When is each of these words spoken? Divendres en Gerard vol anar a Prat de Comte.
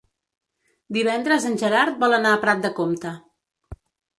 Divendres 0.97 1.45
en 1.51 1.59
Gerard 1.63 2.01
vol 2.05 2.17
anar 2.19 2.33
a 2.37 2.41
Prat 2.47 2.65
de 2.67 2.73
Comte. 2.81 3.13